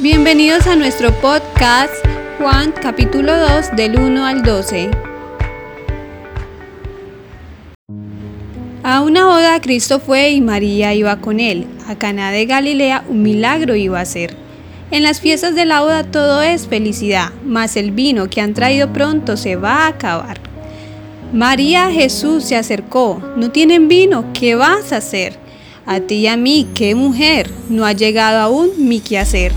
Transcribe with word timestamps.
Bienvenidos 0.00 0.66
a 0.66 0.74
nuestro 0.74 1.12
podcast 1.20 1.92
Juan 2.38 2.72
capítulo 2.72 3.36
2 3.36 3.76
del 3.76 3.98
1 4.00 4.24
al 4.24 4.42
12. 4.42 4.90
A 8.82 9.02
una 9.02 9.26
boda 9.26 9.60
Cristo 9.60 10.00
fue 10.00 10.30
y 10.30 10.40
María 10.40 10.94
iba 10.94 11.20
con 11.20 11.40
él. 11.40 11.66
A 11.86 11.96
Caná 11.96 12.30
de 12.30 12.46
Galilea 12.46 13.04
un 13.06 13.22
milagro 13.22 13.76
iba 13.76 14.00
a 14.00 14.06
ser. 14.06 14.34
En 14.90 15.02
las 15.02 15.20
fiestas 15.20 15.54
de 15.54 15.66
la 15.66 15.82
boda 15.82 16.04
todo 16.04 16.40
es 16.40 16.66
felicidad, 16.66 17.30
mas 17.44 17.76
el 17.76 17.90
vino 17.90 18.30
que 18.30 18.40
han 18.40 18.54
traído 18.54 18.94
pronto 18.94 19.36
se 19.36 19.56
va 19.56 19.84
a 19.84 19.88
acabar. 19.88 20.40
María 21.34 21.90
Jesús 21.90 22.44
se 22.44 22.56
acercó. 22.56 23.22
No 23.36 23.50
tienen 23.50 23.88
vino, 23.88 24.24
¿qué 24.32 24.54
vas 24.54 24.90
a 24.92 24.96
hacer? 24.96 25.36
A 25.84 26.00
ti 26.00 26.14
y 26.14 26.26
a 26.28 26.38
mí, 26.38 26.66
qué 26.74 26.94
mujer, 26.94 27.50
no 27.68 27.84
ha 27.84 27.92
llegado 27.92 28.38
aún 28.38 28.70
mi 28.78 29.00
quehacer. 29.00 29.52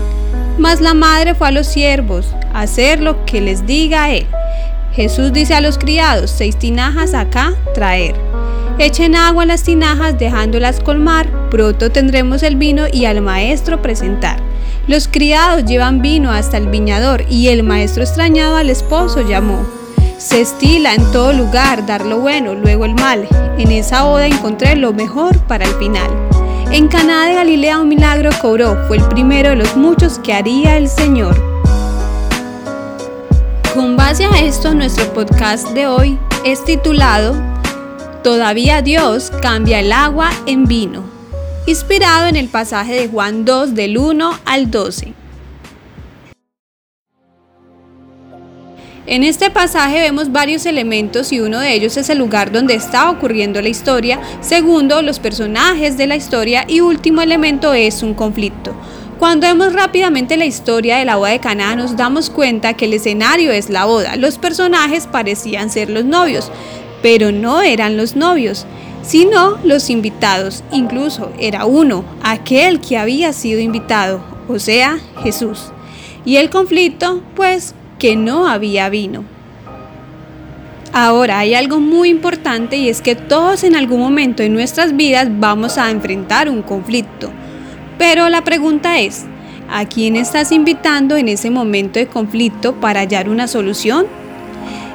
Mas 0.58 0.80
la 0.80 0.94
madre 0.94 1.34
fue 1.34 1.48
a 1.48 1.52
los 1.52 1.66
siervos 1.66 2.34
a 2.52 2.62
hacer 2.62 3.00
lo 3.00 3.24
que 3.24 3.40
les 3.40 3.66
diga 3.66 4.10
él. 4.10 4.26
Jesús 4.92 5.32
dice 5.32 5.54
a 5.54 5.60
los 5.60 5.76
criados, 5.76 6.30
seis 6.30 6.56
tinajas 6.56 7.12
acá 7.12 7.52
traer. 7.74 8.14
Echen 8.78 9.14
agua 9.14 9.42
en 9.42 9.48
las 9.48 9.62
tinajas 9.62 10.18
dejándolas 10.18 10.80
colmar, 10.80 11.48
pronto 11.50 11.90
tendremos 11.90 12.42
el 12.42 12.56
vino 12.56 12.84
y 12.90 13.04
al 13.04 13.20
maestro 13.20 13.82
presentar. 13.82 14.38
Los 14.86 15.08
criados 15.08 15.64
llevan 15.64 16.00
vino 16.00 16.30
hasta 16.30 16.58
el 16.58 16.68
viñador 16.68 17.24
y 17.28 17.48
el 17.48 17.62
maestro 17.62 18.02
extrañado 18.02 18.56
al 18.56 18.70
esposo 18.70 19.26
llamó. 19.26 19.66
Se 20.18 20.40
estila 20.40 20.94
en 20.94 21.10
todo 21.12 21.32
lugar 21.32 21.86
dar 21.86 22.06
lo 22.06 22.20
bueno, 22.20 22.54
luego 22.54 22.84
el 22.84 22.94
mal. 22.94 23.26
En 23.58 23.72
esa 23.72 24.04
boda 24.04 24.26
encontré 24.26 24.76
lo 24.76 24.92
mejor 24.92 25.38
para 25.40 25.64
el 25.64 25.74
final. 25.74 26.10
En 26.72 26.88
Caná 26.88 27.26
de 27.26 27.34
Galilea 27.34 27.78
un 27.78 27.88
milagro 27.88 28.30
cobró, 28.42 28.76
fue 28.88 28.96
el 28.96 29.08
primero 29.08 29.50
de 29.50 29.56
los 29.56 29.76
muchos 29.76 30.18
que 30.18 30.34
haría 30.34 30.76
el 30.76 30.88
Señor. 30.88 31.36
Con 33.72 33.96
base 33.96 34.24
a 34.24 34.40
esto, 34.40 34.74
nuestro 34.74 35.12
podcast 35.14 35.68
de 35.70 35.86
hoy 35.86 36.18
es 36.44 36.64
titulado 36.64 37.34
Todavía 38.24 38.82
Dios 38.82 39.30
cambia 39.40 39.78
el 39.78 39.92
agua 39.92 40.30
en 40.46 40.66
vino, 40.66 41.04
inspirado 41.66 42.26
en 42.26 42.34
el 42.34 42.48
pasaje 42.48 42.94
de 42.94 43.08
Juan 43.08 43.44
2 43.44 43.74
del 43.74 43.96
1 43.96 44.40
al 44.44 44.70
12. 44.70 45.25
En 49.08 49.22
este 49.22 49.50
pasaje 49.50 50.00
vemos 50.00 50.32
varios 50.32 50.66
elementos 50.66 51.32
y 51.32 51.38
uno 51.38 51.60
de 51.60 51.72
ellos 51.72 51.96
es 51.96 52.10
el 52.10 52.18
lugar 52.18 52.50
donde 52.50 52.74
está 52.74 53.08
ocurriendo 53.08 53.62
la 53.62 53.68
historia, 53.68 54.18
segundo 54.40 55.00
los 55.00 55.20
personajes 55.20 55.96
de 55.96 56.08
la 56.08 56.16
historia 56.16 56.64
y 56.66 56.80
último 56.80 57.22
elemento 57.22 57.72
es 57.72 58.02
un 58.02 58.14
conflicto. 58.14 58.74
Cuando 59.20 59.46
vemos 59.46 59.74
rápidamente 59.74 60.36
la 60.36 60.44
historia 60.44 60.96
de 60.96 61.04
la 61.04 61.14
boda 61.16 61.30
de 61.30 61.38
Caná 61.38 61.76
nos 61.76 61.96
damos 61.96 62.30
cuenta 62.30 62.74
que 62.74 62.86
el 62.86 62.94
escenario 62.94 63.52
es 63.52 63.70
la 63.70 63.84
boda. 63.84 64.16
Los 64.16 64.38
personajes 64.38 65.06
parecían 65.06 65.70
ser 65.70 65.88
los 65.88 66.04
novios, 66.04 66.50
pero 67.00 67.30
no 67.30 67.62
eran 67.62 67.96
los 67.96 68.16
novios, 68.16 68.66
sino 69.02 69.56
los 69.62 69.88
invitados. 69.88 70.64
Incluso 70.72 71.30
era 71.38 71.64
uno, 71.64 72.04
aquel 72.24 72.80
que 72.80 72.98
había 72.98 73.32
sido 73.32 73.60
invitado, 73.60 74.20
o 74.48 74.58
sea, 74.58 74.98
Jesús. 75.22 75.70
Y 76.24 76.38
el 76.38 76.50
conflicto, 76.50 77.22
pues, 77.36 77.72
que 77.98 78.16
no 78.16 78.46
había 78.46 78.88
vino. 78.88 79.24
Ahora 80.92 81.40
hay 81.40 81.54
algo 81.54 81.78
muy 81.78 82.08
importante 82.08 82.76
y 82.76 82.88
es 82.88 83.02
que 83.02 83.14
todos 83.14 83.64
en 83.64 83.76
algún 83.76 84.00
momento 84.00 84.42
en 84.42 84.54
nuestras 84.54 84.96
vidas 84.96 85.28
vamos 85.30 85.76
a 85.76 85.90
enfrentar 85.90 86.48
un 86.48 86.62
conflicto. 86.62 87.30
Pero 87.98 88.28
la 88.28 88.44
pregunta 88.44 88.98
es, 88.98 89.26
¿a 89.70 89.84
quién 89.84 90.16
estás 90.16 90.52
invitando 90.52 91.16
en 91.16 91.28
ese 91.28 91.50
momento 91.50 91.98
de 91.98 92.06
conflicto 92.06 92.74
para 92.76 93.00
hallar 93.00 93.28
una 93.28 93.46
solución? 93.46 94.06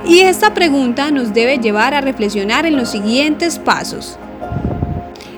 Y 0.07 0.19
esta 0.19 0.53
pregunta 0.53 1.11
nos 1.11 1.33
debe 1.33 1.59
llevar 1.59 1.93
a 1.93 2.01
reflexionar 2.01 2.65
en 2.65 2.75
los 2.75 2.89
siguientes 2.89 3.59
pasos. 3.59 4.17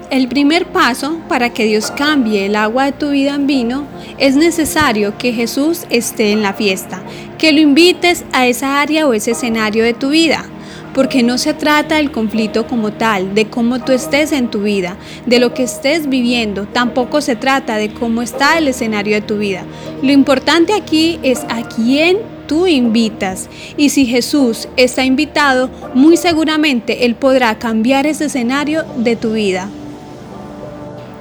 El 0.09 0.27
primer 0.27 0.67
paso 0.67 1.19
para 1.27 1.51
que 1.51 1.65
Dios 1.65 1.91
cambie 1.91 2.45
el 2.45 2.55
agua 2.55 2.85
de 2.85 2.91
tu 2.91 3.09
vida 3.09 3.33
en 3.35 3.47
vino 3.47 3.85
es 4.17 4.35
necesario 4.35 5.17
que 5.17 5.33
Jesús 5.33 5.85
esté 5.89 6.31
en 6.31 6.43
la 6.43 6.53
fiesta, 6.53 7.01
que 7.37 7.51
lo 7.51 7.59
invites 7.59 8.23
a 8.31 8.45
esa 8.45 8.79
área 8.79 9.07
o 9.07 9.13
ese 9.13 9.31
escenario 9.31 9.83
de 9.83 9.93
tu 9.93 10.09
vida. 10.09 10.45
Porque 10.93 11.23
no 11.23 11.39
se 11.39 11.55
trata 11.55 11.95
del 11.95 12.11
conflicto 12.11 12.67
como 12.67 12.93
tal, 12.93 13.33
de 13.33 13.47
cómo 13.47 13.79
tú 13.79 13.93
estés 13.93 14.31
en 14.31 14.49
tu 14.51 14.61
vida, 14.61 14.95
de 15.25 15.39
lo 15.39 15.55
que 15.55 15.63
estés 15.63 16.07
viviendo, 16.07 16.67
tampoco 16.67 17.19
se 17.19 17.35
trata 17.35 17.77
de 17.77 17.91
cómo 17.91 18.21
está 18.21 18.59
el 18.59 18.67
escenario 18.67 19.15
de 19.15 19.21
tu 19.21 19.39
vida. 19.39 19.63
Lo 20.03 20.11
importante 20.11 20.73
aquí 20.73 21.19
es 21.23 21.39
a 21.49 21.67
quién 21.67 22.17
tú 22.47 22.67
invitas. 22.67 23.49
Y 23.75 23.89
si 23.89 24.05
Jesús 24.05 24.67
está 24.77 25.03
invitado, 25.03 25.71
muy 25.95 26.17
seguramente 26.17 27.05
Él 27.05 27.15
podrá 27.15 27.57
cambiar 27.57 28.05
ese 28.05 28.25
escenario 28.25 28.83
de 28.97 29.15
tu 29.15 29.33
vida. 29.33 29.69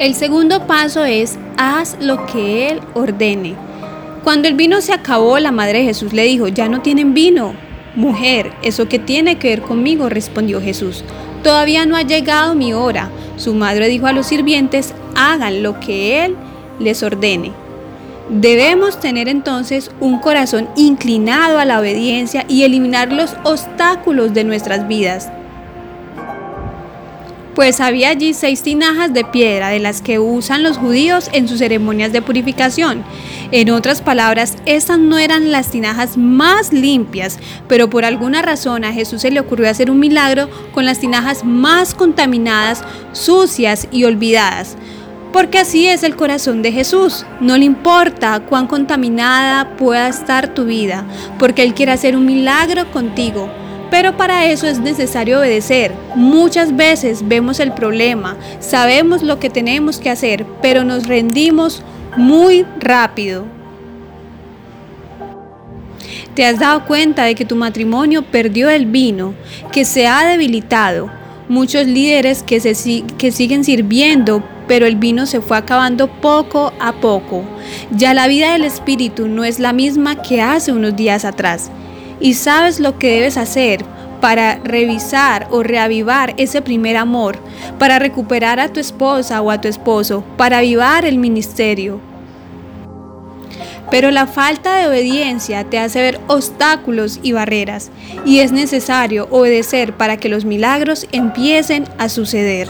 El 0.03 0.17
segundo 0.17 0.67
paso 0.67 1.05
es, 1.05 1.39
haz 1.57 1.97
lo 2.01 2.27
que 2.27 2.71
Él 2.71 2.81
ordene. 2.93 3.55
Cuando 4.25 4.49
el 4.49 4.55
vino 4.55 4.81
se 4.81 4.93
acabó, 4.93 5.39
la 5.39 5.53
madre 5.53 5.79
de 5.79 5.85
Jesús 5.85 6.13
le 6.13 6.25
dijo, 6.25 6.49
ya 6.49 6.69
no 6.69 6.81
tienen 6.81 7.15
vino. 7.15 7.55
Mujer, 7.95 8.51
¿eso 8.65 8.89
qué 8.89 8.99
tiene 8.99 9.39
que 9.39 9.51
ver 9.51 9.63
conmigo? 9.63 10.09
respondió 10.09 10.61
Jesús. 10.61 11.05
Todavía 11.45 11.87
no 11.87 11.95
ha 11.95 12.03
llegado 12.03 12.57
mi 12.57 12.73
hora. 12.73 13.13
Su 13.37 13.55
madre 13.55 13.87
dijo 13.87 14.09
a 14.09 14.13
los 14.13 14.27
sirvientes, 14.27 14.93
hagan 15.15 15.63
lo 15.63 15.79
que 15.79 16.25
Él 16.25 16.35
les 16.81 17.05
ordene. 17.05 17.53
Debemos 18.29 18.99
tener 18.99 19.29
entonces 19.29 19.93
un 20.01 20.19
corazón 20.19 20.69
inclinado 20.75 21.61
a 21.61 21.65
la 21.65 21.79
obediencia 21.79 22.45
y 22.49 22.65
eliminar 22.65 23.13
los 23.13 23.37
obstáculos 23.45 24.35
de 24.35 24.43
nuestras 24.43 24.89
vidas 24.89 25.31
pues 27.55 27.81
había 27.81 28.11
allí 28.11 28.35
seis 28.35 28.63
tinajas 28.63 29.13
de 29.13 29.25
piedra 29.25 29.69
de 29.69 29.79
las 29.79 30.01
que 30.01 30.19
usan 30.19 30.63
los 30.63 30.79
judíos 30.79 31.29
en 31.33 31.49
sus 31.49 31.59
ceremonias 31.59 32.13
de 32.13 32.23
purificación. 32.23 33.05
En 33.51 33.71
otras 33.71 34.01
palabras, 34.01 34.57
estas 34.65 34.99
no 34.99 35.19
eran 35.19 35.53
las 35.53 35.71
tinajas 35.71 36.17
más 36.17 36.73
limpias, 36.73 37.39
pero 37.69 37.91
por 37.91 38.05
alguna 38.05 38.41
razón 38.41 38.85
a 38.85 38.93
Jesús 38.93 39.23
se 39.23 39.31
le 39.31 39.41
ocurrió 39.41 39.69
hacer 39.69 39.91
un 39.91 40.01
milagro 40.01 40.49
con 40.73 40.87
las 40.87 40.99
tinajas 40.99 41.45
más 41.45 41.95
contaminadas, 41.95 42.83
sucias 43.13 43.89
y 43.91 44.05
olvidadas. 44.05 44.77
Porque 45.33 45.59
así 45.59 45.87
es 45.87 46.03
el 46.03 46.17
corazón 46.17 46.63
de 46.63 46.73
Jesús. 46.73 47.25
No 47.41 47.57
le 47.57 47.65
importa 47.65 48.41
cuán 48.41 48.67
contaminada 48.67 49.77
pueda 49.77 50.09
estar 50.09 50.53
tu 50.55 50.65
vida, 50.65 51.05
porque 51.39 51.63
Él 51.63 51.75
quiere 51.75 51.93
hacer 51.93 52.17
un 52.17 52.27
milagro 52.27 52.91
contigo 52.91 53.51
pero 53.93 54.17
para 54.17 54.47
eso 54.47 54.67
es 54.67 54.81
necesario 54.81 55.39
obedecer. 55.39 55.93
Muchas 56.15 56.75
veces 56.75 57.29
vemos 57.29 57.61
el 57.61 57.73
problema, 57.73 58.39
sabemos 58.59 59.23
lo 59.23 59.39
que 59.39 59.51
tenemos 59.51 59.99
que 59.99 60.09
hacer, 60.09 60.47
pero 60.63 60.83
nos 60.83 61.07
rendimos 61.07 61.83
muy 62.17 62.65
rápido. 62.81 63.45
¿Te 66.35 66.47
has 66.47 66.59
dado 66.59 66.87
cuenta 66.87 67.25
de 67.25 67.35
que 67.35 67.45
tu 67.45 67.55
matrimonio 67.55 68.23
perdió 68.23 68.71
el 68.71 68.87
vino, 68.87 69.35
que 69.73 69.85
se 69.85 70.07
ha 70.07 70.25
debilitado? 70.25 71.11
Muchos 71.51 71.87
líderes 71.87 72.43
que, 72.43 72.61
se, 72.61 72.75
siguen 72.75 73.63
sirviendo, 73.63 74.43
pero 74.67 74.87
el 74.87 74.97
vino 74.97 75.27
se 75.27 75.43
fue 75.43 75.59
acabando 75.59 76.09
poco 76.09 76.73
a 76.81 76.95
poco. 76.95 77.45
Ya 77.91 78.15
la 78.15 78.27
vida 78.27 78.55
del 78.55 78.65
espíritu 78.65 79.29
no 79.29 79.45
es 79.45 79.59
la 79.59 79.75
misma 79.75 80.23
que 80.23 80.41
hace 80.41 80.73
unos 80.73 80.97
días 80.97 81.27
atrás 81.27 81.71
y 82.23 82.35
sabes 82.35 82.81
lo 82.81 82.99
que 82.99 83.11
debes 83.11 83.37
hacer 83.37 83.85
para 84.21 84.55
revisar 84.63 85.49
o 85.51 85.65
reavivar 85.65 86.33
ese 86.37 86.63
primer 86.63 86.97
amor, 86.97 87.37
para 87.81 87.99
recuperar 87.99 88.61
a 88.61 88.69
tu 88.69 88.79
esposa 88.79 89.43
o 89.43 89.51
a 89.51 89.61
tu 89.61 89.67
esposo, 89.67 90.25
para 90.37 90.59
avivar 90.59 91.05
el 91.05 91.19
ministerio. 91.19 92.01
Pero 93.91 94.13
la 94.13 94.29
falta 94.29 94.77
de 94.77 94.87
obediencia 94.87 95.65
te 95.65 95.81
hace 95.81 96.01
ver 96.01 96.21
obstáculos 96.29 97.19
y 97.25 97.33
barreras, 97.33 97.91
y 98.25 98.39
es 98.39 98.53
necesario 98.53 99.27
obedecer 99.31 99.93
para 99.95 100.17
que 100.17 100.29
los 100.29 100.45
milagros 100.45 101.09
empiecen 101.11 101.85
a 101.99 102.09
suceder. 102.09 102.69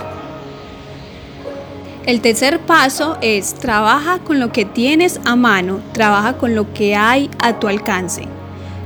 El 2.07 2.23
tercer 2.23 2.59
paso 2.61 3.19
es 3.21 3.55
trabaja 3.55 4.19
con 4.21 4.41
lo 4.41 4.51
que 4.51 4.65
tienes 4.65 5.21
a 5.27 5.37
mano, 5.37 5.81
trabaja 5.93 6.39
con 6.39 6.55
lo 6.55 6.73
que 6.73 6.97
hay 6.97 7.31
a 7.39 7.61
tu 7.61 7.69
alcance. 7.69 8.27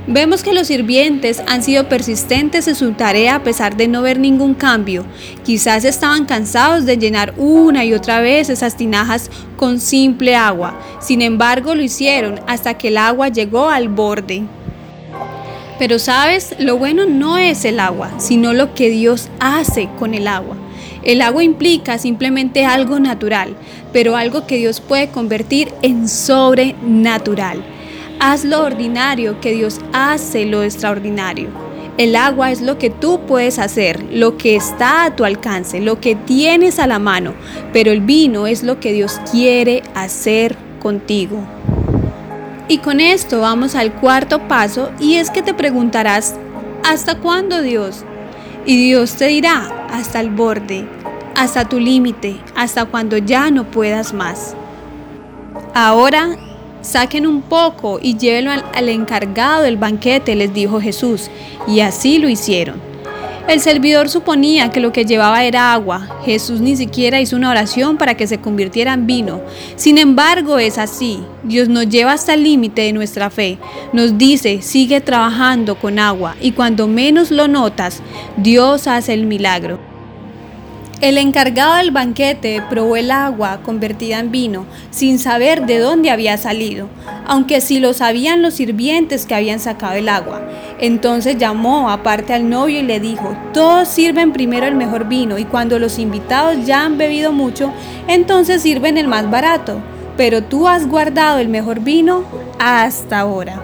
Vemos 0.09 0.41
que 0.41 0.53
los 0.53 0.67
sirvientes 0.67 1.43
han 1.47 1.61
sido 1.61 1.89
persistentes 1.89 2.69
en 2.69 2.75
su 2.75 2.93
tarea 2.93 3.35
a 3.35 3.43
pesar 3.43 3.75
de 3.75 3.89
no 3.89 4.01
ver 4.01 4.17
ningún 4.19 4.53
cambio. 4.53 5.05
Quizás 5.43 5.83
estaban 5.83 6.23
cansados 6.23 6.85
de 6.85 6.97
llenar 6.97 7.33
una 7.35 7.83
y 7.83 7.93
otra 7.93 8.21
vez 8.21 8.49
esas 8.49 8.77
tinajas 8.77 9.29
con 9.57 9.81
simple 9.81 10.33
agua. 10.33 10.79
Sin 11.01 11.21
embargo, 11.21 11.75
lo 11.75 11.83
hicieron 11.83 12.39
hasta 12.47 12.75
que 12.77 12.87
el 12.87 12.97
agua 12.97 13.27
llegó 13.27 13.67
al 13.67 13.89
borde. 13.89 14.43
Pero 15.77 15.99
sabes, 15.99 16.55
lo 16.57 16.77
bueno 16.77 17.05
no 17.05 17.37
es 17.37 17.65
el 17.65 17.77
agua, 17.77 18.11
sino 18.17 18.53
lo 18.53 18.73
que 18.73 18.89
Dios 18.89 19.27
hace 19.41 19.89
con 19.99 20.13
el 20.13 20.29
agua. 20.29 20.55
El 21.03 21.21
agua 21.21 21.43
implica 21.43 21.97
simplemente 21.97 22.65
algo 22.65 23.01
natural, 23.01 23.57
pero 23.91 24.15
algo 24.15 24.47
que 24.47 24.55
Dios 24.55 24.79
puede 24.79 25.09
convertir 25.09 25.67
en 25.81 26.07
sobrenatural. 26.07 27.61
Haz 28.19 28.43
lo 28.43 28.63
ordinario 28.63 29.39
que 29.39 29.51
Dios 29.51 29.79
hace 29.93 30.45
lo 30.45 30.63
extraordinario. 30.63 31.49
El 31.97 32.15
agua 32.15 32.51
es 32.51 32.61
lo 32.61 32.79
que 32.79 32.89
tú 32.89 33.21
puedes 33.27 33.59
hacer, 33.59 34.03
lo 34.11 34.37
que 34.37 34.55
está 34.55 35.05
a 35.05 35.15
tu 35.15 35.23
alcance, 35.23 35.79
lo 35.79 35.99
que 35.99 36.15
tienes 36.15 36.79
a 36.79 36.87
la 36.87 36.97
mano, 36.97 37.33
pero 37.73 37.91
el 37.91 38.01
vino 38.01 38.47
es 38.47 38.63
lo 38.63 38.79
que 38.79 38.91
Dios 38.91 39.19
quiere 39.31 39.83
hacer 39.93 40.55
contigo. 40.79 41.39
Y 42.67 42.79
con 42.79 42.99
esto 42.99 43.41
vamos 43.41 43.75
al 43.75 43.93
cuarto 43.93 44.47
paso 44.47 44.91
y 44.99 45.15
es 45.15 45.29
que 45.29 45.43
te 45.43 45.53
preguntarás, 45.53 46.35
¿hasta 46.83 47.19
cuándo 47.19 47.61
Dios? 47.61 48.03
Y 48.65 48.77
Dios 48.77 49.15
te 49.15 49.27
dirá, 49.27 49.87
hasta 49.91 50.19
el 50.19 50.31
borde, 50.31 50.87
hasta 51.35 51.69
tu 51.69 51.79
límite, 51.79 52.37
hasta 52.55 52.85
cuando 52.85 53.17
ya 53.17 53.51
no 53.51 53.65
puedas 53.65 54.13
más. 54.13 54.55
Ahora 55.73 56.35
saquen 56.87 57.27
un 57.27 57.41
poco 57.41 57.99
y 58.01 58.17
llévenlo 58.17 58.51
al, 58.51 58.65
al 58.73 58.89
encargado 58.89 59.63
del 59.63 59.77
banquete, 59.77 60.35
les 60.35 60.53
dijo 60.53 60.81
Jesús, 60.81 61.29
y 61.67 61.81
así 61.81 62.17
lo 62.17 62.29
hicieron. 62.29 62.87
El 63.47 63.61
servidor 63.61 64.09
suponía 64.09 64.71
que 64.71 64.81
lo 64.81 64.91
que 64.91 65.05
llevaba 65.05 65.45
era 65.45 65.71
agua. 65.71 66.19
Jesús 66.25 66.59
ni 66.59 66.75
siquiera 66.75 67.21
hizo 67.21 67.37
una 67.37 67.49
oración 67.49 67.95
para 67.95 68.17
que 68.17 68.27
se 68.27 68.39
convirtiera 68.39 68.93
en 68.93 69.07
vino. 69.07 69.39
Sin 69.77 69.97
embargo, 69.97 70.59
es 70.59 70.77
así. 70.77 71.23
Dios 71.43 71.69
nos 71.69 71.87
lleva 71.87 72.11
hasta 72.11 72.33
el 72.33 72.43
límite 72.43 72.81
de 72.81 72.91
nuestra 72.91 73.29
fe. 73.29 73.57
Nos 73.93 74.17
dice, 74.17 74.61
sigue 74.61 74.99
trabajando 74.99 75.75
con 75.75 75.97
agua 75.97 76.35
y 76.41 76.51
cuando 76.51 76.89
menos 76.89 77.31
lo 77.31 77.47
notas, 77.47 78.01
Dios 78.35 78.85
hace 78.85 79.13
el 79.13 79.25
milagro. 79.25 79.79
El 80.99 81.19
encargado 81.19 81.75
del 81.75 81.91
banquete 81.91 82.63
probó 82.71 82.95
el 82.95 83.11
agua 83.11 83.59
convertida 83.63 84.17
en 84.17 84.31
vino 84.31 84.65
sin 84.89 85.19
saber 85.19 85.67
de 85.67 85.77
dónde 85.77 86.09
había 86.09 86.37
salido, 86.37 86.87
aunque 87.27 87.61
sí 87.61 87.79
lo 87.79 87.93
sabían 87.93 88.41
los 88.41 88.55
sirvientes 88.55 89.27
que 89.27 89.35
habían 89.35 89.59
sacado 89.59 89.93
el 89.93 90.09
agua. 90.09 90.41
Entonces 90.79 91.37
llamó 91.37 91.91
aparte 91.91 92.33
al 92.33 92.49
novio 92.49 92.79
y 92.79 92.83
le 92.83 92.99
dijo, 92.99 93.37
todos 93.53 93.87
sirven 93.87 94.33
primero 94.33 94.65
el 94.65 94.73
mejor 94.73 95.07
vino 95.07 95.37
y 95.37 95.45
cuando 95.45 95.77
los 95.77 95.99
invitados 95.99 96.65
ya 96.65 96.83
han 96.83 96.97
bebido 96.97 97.31
mucho, 97.31 97.71
entonces 98.07 98.63
sirven 98.63 98.97
el 98.97 99.07
más 99.07 99.29
barato, 99.29 99.79
pero 100.17 100.45
tú 100.45 100.67
has 100.67 100.87
guardado 100.87 101.37
el 101.37 101.47
mejor 101.47 101.81
vino 101.81 102.23
hasta 102.57 103.19
ahora. 103.19 103.61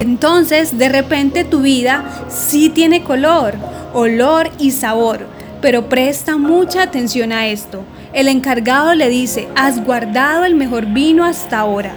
Entonces 0.00 0.76
de 0.78 0.88
repente 0.88 1.44
tu 1.44 1.60
vida 1.60 2.26
sí 2.28 2.70
tiene 2.70 3.04
color, 3.04 3.54
olor 3.92 4.50
y 4.58 4.72
sabor 4.72 5.33
pero 5.64 5.88
presta 5.88 6.36
mucha 6.36 6.82
atención 6.82 7.32
a 7.32 7.46
esto. 7.46 7.84
El 8.12 8.28
encargado 8.28 8.94
le 8.94 9.08
dice, 9.08 9.48
has 9.56 9.82
guardado 9.82 10.44
el 10.44 10.54
mejor 10.54 10.84
vino 10.84 11.24
hasta 11.24 11.60
ahora. 11.60 11.94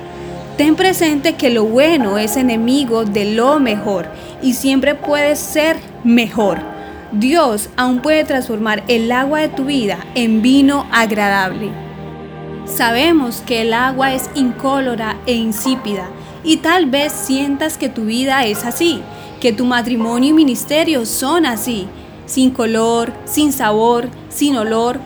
Ten 0.56 0.78
presente 0.78 1.36
que 1.36 1.50
lo 1.50 1.66
bueno 1.66 2.18
es 2.18 2.38
enemigo 2.38 3.04
de 3.04 3.26
lo 3.26 3.60
mejor 3.60 4.08
y 4.42 4.54
siempre 4.54 4.96
puede 4.96 5.36
ser 5.36 5.76
mejor. 6.06 6.60
Dios 7.12 7.68
aún 7.76 8.00
puede 8.00 8.24
transformar 8.24 8.86
el 8.88 9.12
agua 9.12 9.42
de 9.42 9.50
tu 9.50 9.66
vida 9.66 9.98
en 10.16 10.42
vino 10.42 10.88
agradable. 10.94 11.70
Sabemos 12.64 13.44
que 13.46 13.64
el 13.64 13.74
agua 13.74 14.14
es 14.14 14.30
incólora 14.34 15.18
e 15.26 15.34
insípida 15.34 16.08
y 16.42 16.56
tal 16.56 16.86
vez 16.86 17.12
sientas 17.12 17.78
que 17.78 17.90
tu 17.90 18.06
vida 18.06 18.46
es 18.46 18.64
así, 18.64 19.02
que 19.42 19.52
tu 19.52 19.66
matrimonio 19.66 20.30
y 20.30 20.34
ministerio 20.34 21.06
son 21.06 21.46
así, 21.46 21.90
sin 22.28 22.52
color, 22.52 23.12
sin 23.26 23.52
sabor, 23.52 24.10
sin 24.30 24.56
olor. 24.56 25.00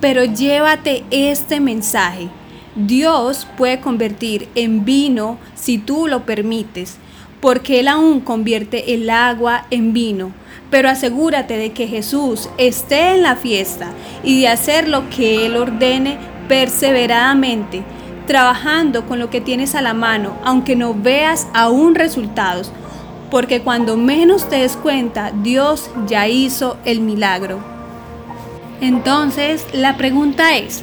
Pero 0.00 0.24
llévate 0.24 1.04
este 1.10 1.58
mensaje. 1.58 2.28
Dios 2.76 3.48
puede 3.56 3.80
convertir 3.80 4.48
en 4.54 4.84
vino 4.84 5.38
si 5.56 5.78
tú 5.78 6.06
lo 6.06 6.24
permites, 6.24 6.98
porque 7.40 7.80
Él 7.80 7.88
aún 7.88 8.20
convierte 8.20 8.94
el 8.94 9.10
agua 9.10 9.66
en 9.70 9.92
vino. 9.92 10.32
Pero 10.70 10.88
asegúrate 10.88 11.56
de 11.56 11.72
que 11.72 11.88
Jesús 11.88 12.48
esté 12.56 13.14
en 13.14 13.22
la 13.24 13.34
fiesta 13.34 13.90
y 14.22 14.40
de 14.40 14.48
hacer 14.48 14.88
lo 14.88 15.10
que 15.10 15.46
Él 15.46 15.56
ordene 15.56 16.18
perseveradamente, 16.48 17.82
trabajando 18.26 19.06
con 19.06 19.18
lo 19.18 19.30
que 19.30 19.40
tienes 19.40 19.74
a 19.74 19.82
la 19.82 19.94
mano, 19.94 20.36
aunque 20.44 20.76
no 20.76 20.94
veas 20.94 21.48
aún 21.52 21.96
resultados, 21.96 22.72
porque 23.30 23.60
cuando 23.60 23.96
menos 23.96 24.48
te 24.48 24.56
des 24.56 24.76
cuenta, 24.76 25.32
Dios 25.42 25.90
ya 26.06 26.28
hizo 26.28 26.76
el 26.84 27.00
milagro. 27.00 27.58
Entonces, 28.80 29.66
la 29.72 29.96
pregunta 29.96 30.56
es, 30.56 30.82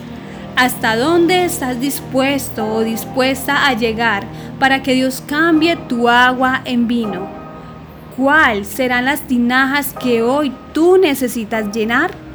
¿hasta 0.56 0.96
dónde 0.96 1.46
estás 1.46 1.80
dispuesto 1.80 2.66
o 2.66 2.84
dispuesta 2.84 3.68
a 3.68 3.74
llegar 3.74 4.26
para 4.60 4.82
que 4.82 4.94
Dios 4.94 5.24
cambie 5.28 5.76
tu 5.76 6.08
agua 6.08 6.62
en 6.66 6.88
vino? 6.88 7.28
¿Cuáles 8.16 8.68
serán 8.68 9.06
las 9.06 9.22
tinajas 9.22 9.94
que 9.94 10.24
hoy 10.24 10.52
tú 10.74 10.98
necesitas 10.98 11.76
llenar? 11.76 12.27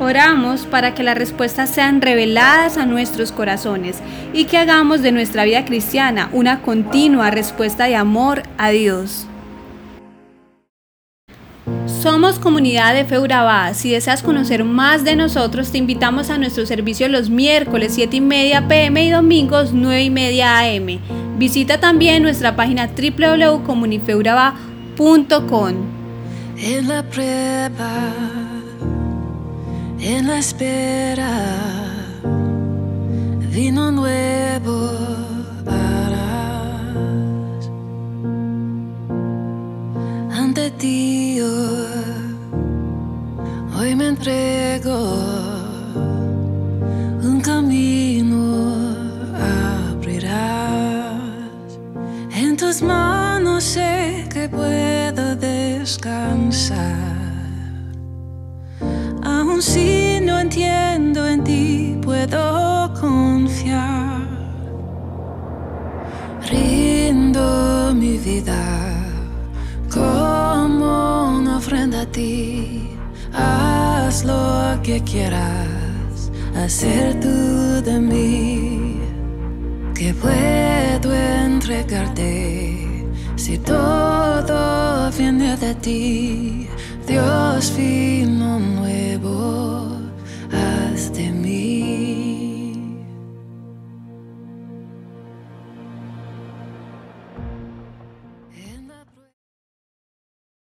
Oramos 0.00 0.66
para 0.66 0.94
que 0.94 1.02
las 1.02 1.16
respuestas 1.16 1.70
sean 1.70 2.00
reveladas 2.00 2.78
a 2.78 2.86
nuestros 2.86 3.32
corazones 3.32 3.98
y 4.32 4.44
que 4.44 4.58
hagamos 4.58 5.02
de 5.02 5.10
nuestra 5.12 5.44
vida 5.44 5.64
cristiana 5.64 6.28
una 6.32 6.62
continua 6.62 7.30
respuesta 7.30 7.84
de 7.84 7.96
amor 7.96 8.42
a 8.58 8.70
Dios. 8.70 9.26
Somos 11.86 12.38
comunidad 12.38 12.92
de 12.92 13.06
Feurabá. 13.06 13.72
Si 13.72 13.90
deseas 13.90 14.22
conocer 14.22 14.64
más 14.64 15.04
de 15.04 15.16
nosotros, 15.16 15.70
te 15.70 15.78
invitamos 15.78 16.28
a 16.28 16.36
nuestro 16.36 16.66
servicio 16.66 17.08
los 17.08 17.30
miércoles 17.30 17.94
7 17.94 18.16
y 18.16 18.20
media 18.20 18.68
pm 18.68 19.06
y 19.06 19.10
domingos 19.10 19.72
9 19.72 20.02
y 20.02 20.10
media 20.10 20.58
am. 20.58 20.98
Visita 21.38 21.80
también 21.80 22.22
nuestra 22.22 22.54
página 22.56 22.88
www.comunifeuraba.com. 22.88 25.72
En 26.58 26.88
la 26.88 27.02
prueba 27.02 28.43
en 30.00 30.26
la 30.26 30.38
espera, 30.38 31.32
vino 33.52 33.90
nuevo 33.90 34.90
harás. 35.66 36.90
Ante 40.38 40.70
ti 40.72 41.40
hoy 43.76 43.94
me 43.96 44.08
entrego 44.08 44.96
un 47.22 47.40
camino 47.40 48.94
abrirás. 49.90 51.14
En 52.34 52.56
tus 52.56 52.82
manos 52.82 53.64
sé 53.64 54.26
que 54.32 54.48
puedo 54.48 55.36
descansar 55.36 57.23
si 59.62 60.20
no 60.20 60.40
entiendo 60.40 61.26
en 61.26 61.44
ti, 61.44 61.98
puedo 62.02 62.92
confiar. 63.00 64.22
Rindo 66.50 67.94
mi 67.94 68.18
vida 68.18 68.62
como 69.90 71.38
una 71.38 71.58
ofrenda 71.58 72.02
a 72.02 72.06
ti. 72.06 72.88
Haz 73.32 74.24
lo 74.24 74.80
que 74.82 75.02
quieras 75.02 76.30
hacer 76.56 77.20
tú 77.20 77.82
de 77.82 78.00
mí. 78.00 79.00
Que 79.94 80.12
puedo 80.14 81.14
entregarte 81.14 83.06
si 83.36 83.58
todo 83.58 84.13
viene 85.18 85.56
de 85.56 85.74
ti, 85.76 86.66
Dios 87.06 87.72
vino 87.76 88.58
nuevo, 88.58 89.98
haz 90.52 91.12
de 91.12 91.30
mí. 91.30 91.73